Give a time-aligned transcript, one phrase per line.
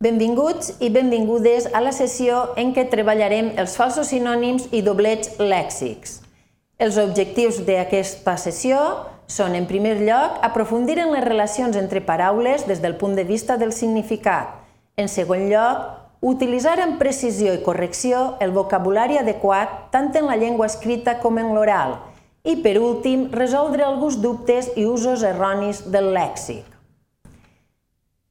[0.00, 6.14] Benvinguts i benvingudes a la sessió en què treballarem els falsos sinònims i doblets lèxics.
[6.80, 8.78] Els objectius d'aquesta sessió
[9.28, 13.58] són, en primer lloc, aprofundir en les relacions entre paraules des del punt de vista
[13.60, 14.56] del significat.
[14.96, 15.84] En segon lloc,
[16.32, 21.52] utilitzar amb precisió i correcció el vocabulari adequat tant en la llengua escrita com en
[21.52, 21.98] l'oral.
[22.48, 26.64] I, per últim, resoldre alguns dubtes i usos erronis del lèxic.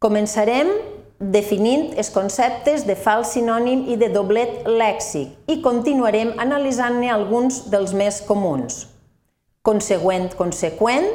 [0.01, 0.88] Començarem
[1.19, 7.91] definint els conceptes de fals sinònim i de doblet lèxic i continuarem analitzant-ne alguns dels
[7.93, 8.85] més comuns.
[9.67, 11.09] Consegüent, conseqüent,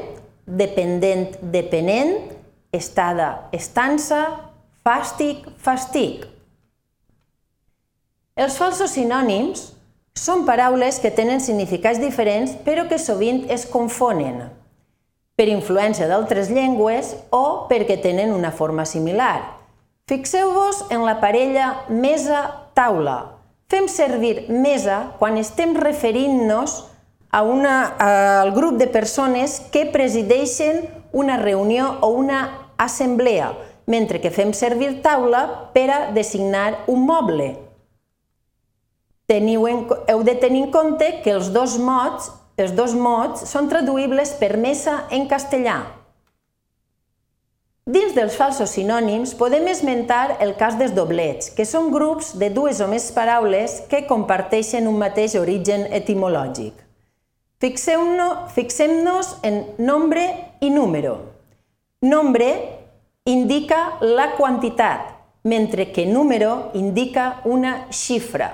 [0.45, 2.19] dependent, depenent,
[2.73, 4.20] estada, estança,
[4.84, 6.28] fàstic, fastic.
[8.36, 9.70] Els falsos sinònims
[10.14, 14.45] són paraules que tenen significats diferents però que sovint es confonen
[15.34, 19.63] per influència d'altres llengües o perquè tenen una forma similar.
[20.06, 23.38] Fixeu-vos en la parella mesa-taula.
[23.72, 26.74] Fem servir mesa quan estem referint-nos
[27.33, 30.83] a una, al grup de persones que presideixen
[31.16, 33.55] una reunió o una assemblea,
[33.88, 37.55] mentre que fem servir taula per a designar un moble.
[39.24, 42.28] Teniu en, heu de tenir en compte que els dos mots,
[42.61, 45.80] els dos mots són traduïbles per mesa en castellà.
[47.84, 52.78] Dins dels falsos sinònims podem esmentar el cas dels doblets, que són grups de dues
[52.80, 56.72] o més paraules que comparteixen un mateix origen etimològic.
[57.60, 60.24] Fixem-nos en nombre
[60.64, 61.12] i número.
[62.00, 62.48] Nombre
[63.28, 65.12] indica la quantitat,
[65.44, 68.48] mentre que número indica una xifra.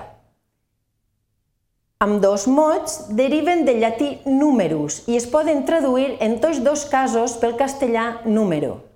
[2.03, 7.39] Amb dos mots deriven del llatí numerus i es poden traduir en tots dos casos
[7.39, 8.90] pel castellà número.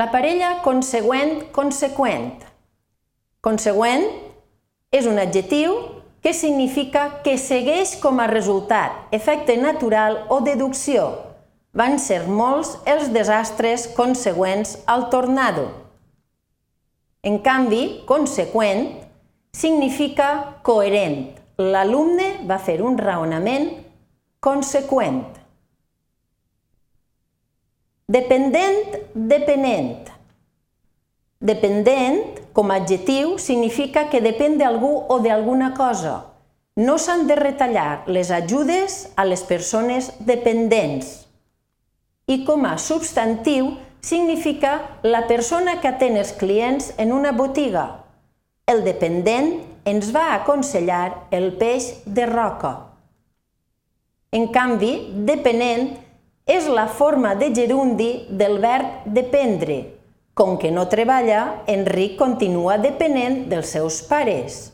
[0.00, 2.44] La parella consegüent-conseqüent.
[3.44, 4.06] Consegüent
[4.96, 5.74] és un adjectiu
[6.24, 11.02] que significa que segueix com a resultat, efecte natural o deducció.
[11.76, 15.66] Van ser molts els desastres consegüents al tornado.
[17.20, 18.86] En canvi, conseqüent
[19.52, 20.30] significa
[20.64, 21.34] coherent.
[21.60, 23.68] L'alumne va fer un raonament
[24.40, 25.39] conseqüent.
[28.10, 30.08] Dependent, depenent.
[31.38, 36.16] Dependent, com a adjectiu, significa que depèn d'algú o d'alguna cosa.
[36.74, 41.12] No s'han de retallar les ajudes a les persones dependents.
[42.26, 44.74] I com a substantiu, significa
[45.06, 47.86] la persona que atén els clients en una botiga.
[48.66, 49.54] El dependent
[49.86, 52.74] ens va aconsellar el peix de roca.
[54.34, 54.96] En canvi,
[55.30, 55.92] depenent
[56.50, 59.78] és la forma de gerundi del verb dependre.
[60.34, 64.72] Com que no treballa, Enric continua depenent dels seus pares.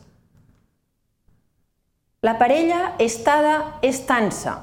[2.25, 4.57] La parella estada-estança.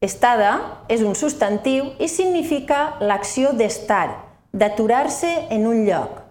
[0.00, 0.54] Estada
[0.88, 4.08] és un substantiu i significa l'acció d'estar,
[4.52, 6.22] d'aturar-se en un lloc.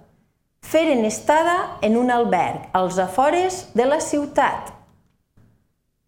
[0.64, 4.74] Fer en estada en un alberg, als afores de la ciutat.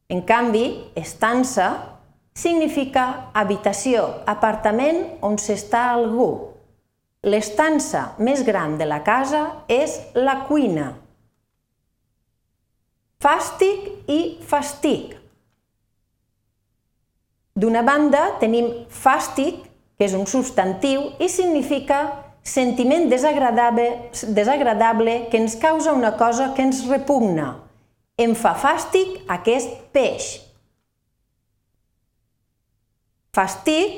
[0.09, 0.65] En canvi,
[0.95, 1.94] estança
[2.35, 6.29] significa habitació, apartament on s'està algú.
[7.25, 10.91] L'estança més gran de la casa és la cuina.
[13.23, 15.15] Fàstic i fastic.
[17.55, 19.63] D'una banda tenim fàstic,
[19.95, 22.01] que és un substantiu i significa
[22.45, 27.55] sentiment desagradable, desagradable que ens causa una cosa que ens repugna.
[28.19, 30.44] Em fa fàstic aquest peix.
[33.35, 33.97] Fastic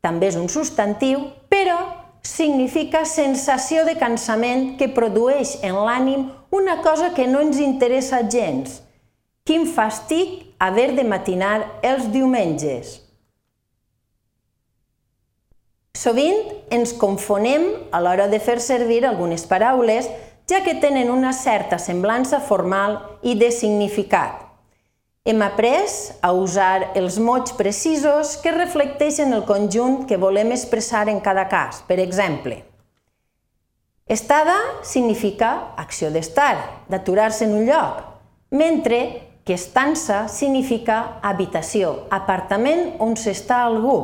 [0.00, 1.76] també és un substantiu, però
[2.24, 8.80] significa sensació de cansament que produeix en l'ànim una cosa que no ens interessa gens.
[9.44, 12.98] Quin fastic haver de matinar els diumenges.
[15.98, 16.40] Sovint
[16.72, 20.08] ens confonem a l'hora de fer servir algunes paraules,
[20.48, 24.47] ja que tenen una certa semblança formal i de significat.
[25.28, 25.84] Hem après
[26.24, 31.82] a usar els mots precisos que reflecteixen el conjunt que volem expressar en cada cas.
[31.84, 32.62] Per exemple,
[34.08, 36.54] estada significa acció d'estar,
[36.88, 38.00] d'aturar-se en un lloc,
[38.56, 39.02] mentre
[39.44, 44.00] que estança significa habitació, apartament on s'està algú.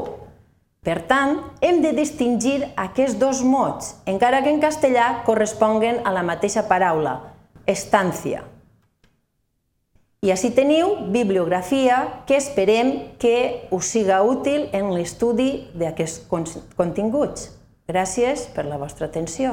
[0.84, 6.22] Per tant, hem de distingir aquests dos mots, encara que en castellà corresponguen a la
[6.34, 7.22] mateixa paraula,
[7.64, 8.44] estància.
[10.24, 16.22] I així teniu bibliografia que esperem que us siga útil en l'estudi d'aquests
[16.78, 17.50] continguts.
[17.90, 19.52] Gràcies per la vostra atenció.